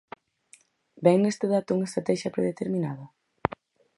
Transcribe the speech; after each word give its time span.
Ven 1.03 1.17
neste 1.21 1.45
dato 1.53 1.69
unha 1.75 1.89
estratexia 1.89 2.33
predeterminada? 2.35 3.05